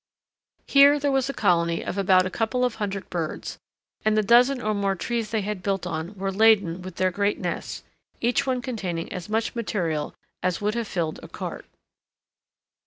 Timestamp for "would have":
10.59-10.87